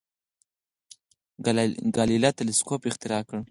[1.95, 3.35] ګالیله تلسکوپ اختراع کړ.